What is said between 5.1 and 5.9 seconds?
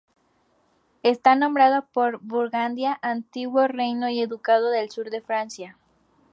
de Francia.